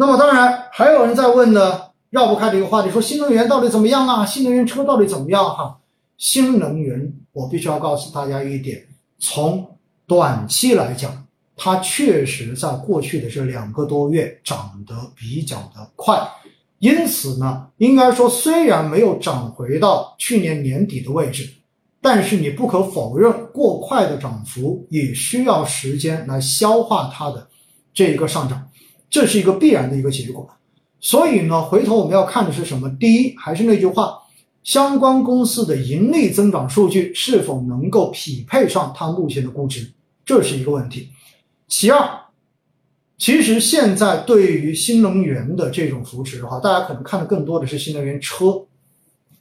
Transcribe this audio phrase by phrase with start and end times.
[0.00, 4.24] 那么当然还有人在问呢，绕不开的一个话题，说新能源到底怎么样啊？
[4.24, 5.44] 新能源车到底怎么样？
[5.44, 5.76] 哈，
[6.16, 8.86] 新能源我必须要告诉大家一点，
[9.18, 9.68] 从
[10.06, 11.26] 短期来讲，
[11.56, 16.16] 它确实在过去的这两个多月涨得比较的快，
[16.78, 21.52] 因此呢，应该说虽然没有涨回到去年年底的位置，
[22.00, 27.48] 但是你不可否认，过快的涨幅也需要时间来消化它的
[27.92, 28.64] 这一个上涨，
[29.10, 30.48] 这是一个必然的一个结果。
[31.00, 32.90] 所以呢，回头我们要看的是什么？
[32.98, 34.18] 第一，还是那句话，
[34.64, 39.88] 相关公司的盈利增长数据是否能够匹配上它目前的估值，
[40.26, 41.08] 这是一个问题。
[41.68, 42.08] 其二，
[43.16, 48.66] 其实现在对于新能源的这种扶持的话，大家可能看的更多的是新能源车，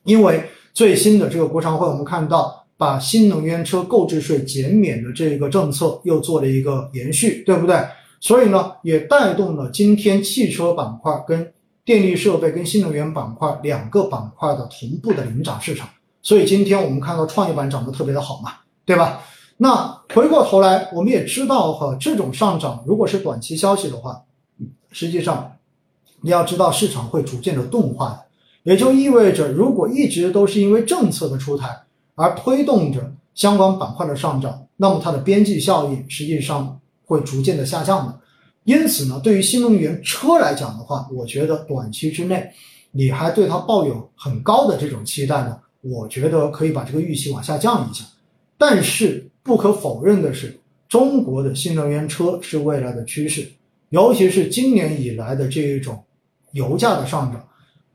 [0.03, 0.43] 因为
[0.73, 7.75] 最新的这个国常会，我们看到把新能源车购置税减免的这个政策又做了一个延续，对不对？
[8.19, 11.53] 所以呢，也带动了今天汽车板块跟
[11.85, 15.87] 电力设备跟新能源板块两个板块的同步的领涨市场。
[16.23, 18.53] 所以今天我们看到创业板涨得特别的好嘛，
[18.85, 19.21] 对吧？
[19.57, 24.23] 那回过头来，我们也知道哈，这种上涨如果是短期消息的话，
[24.91, 25.53] 实际上
[26.21, 28.25] 你要知道市场会逐渐的钝化的，
[28.63, 31.69] 也就意味着如果一直都是因为政策的出台
[32.15, 36.79] 而推动着相关板块的上涨，那么它的边际效应实际上。
[37.07, 38.19] 会逐渐的下降的，
[38.65, 42.51] 因此呢，对于新能源车来讲的话，我觉得短期之内，
[42.91, 48.03] 你还对它抱有很高的这种期待呢，我觉得可以把这个预期往下降一下。
[48.57, 53.49] 但是不可否认的是，中国的新能源车是未来的趋势，
[53.89, 56.03] 尤其是今年以来的这一种
[56.51, 57.41] 油价的上涨。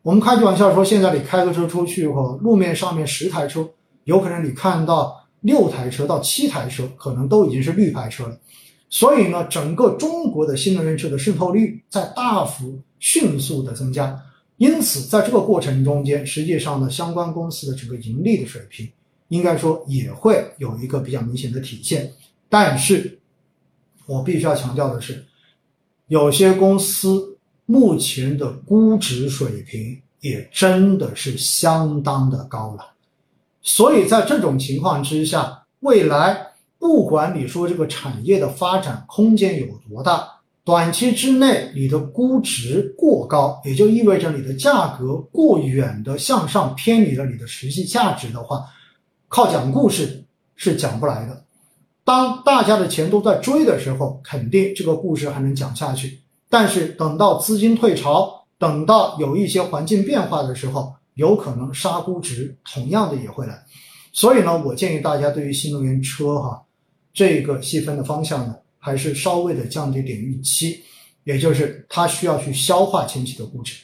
[0.01, 3.69] 我们开句玩笑说，现在你开个车出去后，路面上面十台车，
[4.05, 8.37] 有可能你看到六台车到七台车，可能都已经是绿牌车了。
[8.95, 14.23] 所以呢，整个中国的新能源车的渗透率在大幅迅速的增加，
[14.59, 18.87] 因此在这个过程中间，实际上呢，相关公司的整个盈利的水平，
[19.29, 22.13] 应该说也会有一个比较明显的体现。
[22.51, 23.19] 但是，
[24.05, 25.25] 我必须要强调的是，
[26.09, 32.93] 有些公司目前的估值水平也真的是相当的高了，
[33.63, 36.52] 所以在这种情况之下，未来。
[36.83, 40.29] 不管你说这个产业的发展空间有多大，
[40.65, 48.65] 短期之内你的估值过高，也就意味着你的价格过远的向上偏离了你的实际价值的话，
[49.29, 50.25] 靠讲故事
[50.57, 51.45] 是讲不来的。
[52.03, 56.19] 当大家的钱都在追的时候，肯定这个故事还能讲下去。
[56.51, 63.57] 但是等到资金退潮，等到有一些环境变化的时候，有可能杀估值同样的也会来。
[64.13, 66.61] 所以呢，我建议大家对于新能源车哈。
[67.15, 70.81] 这个细分的方向呢，还是稍微的降低点预期，
[71.25, 73.75] 也就是它需要去消化前期的估值，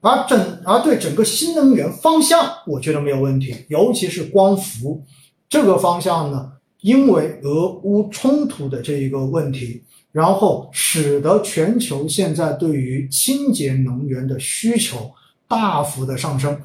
[0.00, 5.04] 而整而对整个新能源方向，我觉得没有问题，尤其是光伏
[5.48, 9.82] 这个方向呢，因为俄乌冲突的这一个问题，
[10.12, 15.10] 然后使得全球现在对于清洁能源的需求
[15.48, 16.56] 大幅的上升，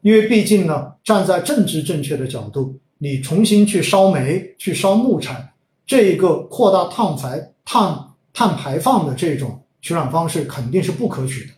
[0.00, 5.49] 因为毕竟呢，站在政治正确的角度，你重新去烧煤、去烧木材。
[5.90, 7.98] 这一个扩大碳排碳
[8.32, 11.52] 碳排放的这种取暖方式肯定是不可取的，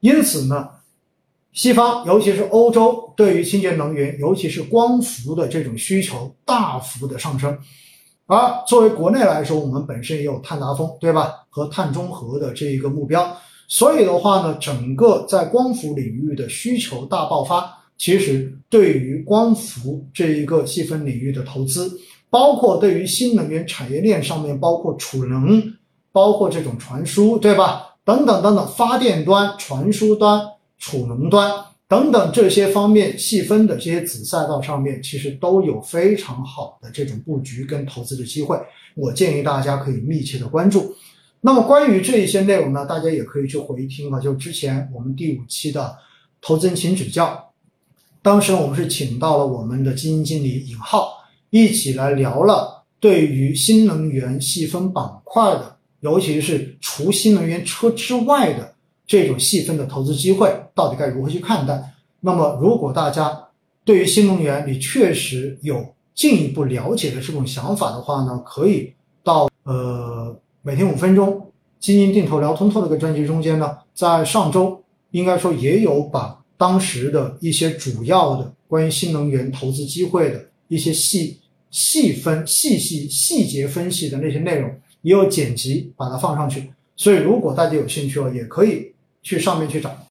[0.00, 0.68] 因此呢，
[1.54, 7.56] 西方尤其是欧洲对于清洁能源，尤其是光伏的这种需求大幅的上升，
[8.26, 11.32] 而作为国内来说，我们本身也有碳达峰，对吧？
[11.48, 13.34] 和碳中和的这一个目标，
[13.66, 21.98] 所以的话呢，整个在光伏领域的需求大爆发，其实对于光伏这一个细分领域的投资。
[22.30, 25.62] 包括对于新能源产业链上面，包括储能，
[26.12, 27.96] 包括这种传输，对吧？
[28.04, 30.40] 等等等等，发电端、传输端、
[30.78, 31.52] 储能端
[31.86, 38.58] 等等这些方面细分的这些子赛道上面，其实都有非常好的这种布局跟投资的机会。
[38.94, 40.94] 我建议大家可以密切的关注。
[41.40, 45.96] 那么关于这一些内容呢，大家也可以去回听啊，就之前我们第五期的
[46.40, 47.52] 投资人请指教，
[48.22, 51.19] 当时我们是请到了我们的基金经理尹浩。
[51.50, 58.74] 一起来聊了对于新能源细分板块的，尤其是除新能源车之外的
[59.06, 61.92] 这种细分的投资机会，到底该如何去看待？
[62.20, 63.48] 那么，如果大家
[63.84, 68.92] 对于新能源你确实有进一步了解的这种想法的话呢，可以
[69.24, 71.50] 到呃每天五分钟
[71.80, 74.80] 基金定投聊通透这个专辑中间呢，在上周
[75.10, 80.49] 应该说也有把当时的一些主要的关于新能源投资机会的。
[80.70, 81.36] 一些细
[81.70, 84.70] 细分、细细细节分析的那些内容，
[85.02, 86.70] 也有剪辑把它放上去。
[86.96, 90.06] 所以如果大家有兴趣哦，也可以去上面去找。